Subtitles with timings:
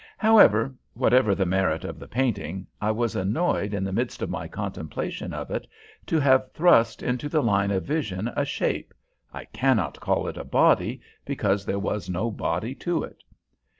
[0.17, 4.47] However, whatever the merit of the painting, I was annoyed in the midst of my
[4.47, 5.67] contemplation of it
[6.07, 8.95] to have thrust into the line of vision a shape
[9.31, 13.21] I cannot call it a body because there was no body to it.